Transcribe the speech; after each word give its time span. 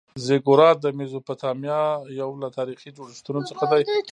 زیګورات 0.25 0.77
د 0.81 0.85
میزوپتامیا 0.97 1.81
یو 2.21 2.29
له 2.41 2.47
تاریخي 2.57 2.89
جوړښتونو 2.97 3.41
څخه 3.49 3.63
دی. 3.71 3.81